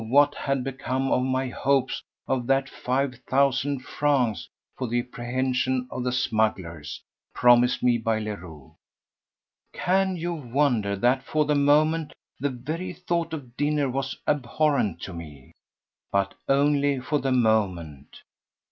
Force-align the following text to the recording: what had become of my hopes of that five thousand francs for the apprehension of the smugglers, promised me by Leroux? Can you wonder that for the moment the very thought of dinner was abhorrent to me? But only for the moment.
what 0.09 0.33
had 0.33 0.63
become 0.63 1.11
of 1.11 1.21
my 1.21 1.47
hopes 1.49 2.01
of 2.27 2.47
that 2.47 2.67
five 2.67 3.13
thousand 3.29 3.83
francs 3.83 4.49
for 4.75 4.87
the 4.87 4.97
apprehension 4.99 5.87
of 5.91 6.03
the 6.03 6.11
smugglers, 6.11 6.99
promised 7.35 7.83
me 7.83 7.99
by 7.99 8.17
Leroux? 8.17 8.73
Can 9.73 10.15
you 10.15 10.33
wonder 10.33 10.95
that 10.95 11.21
for 11.21 11.45
the 11.45 11.53
moment 11.53 12.13
the 12.39 12.49
very 12.49 12.93
thought 12.93 13.31
of 13.31 13.55
dinner 13.55 13.91
was 13.91 14.17
abhorrent 14.27 14.99
to 15.03 15.13
me? 15.13 15.51
But 16.11 16.33
only 16.49 16.99
for 16.99 17.19
the 17.19 17.31
moment. 17.31 18.23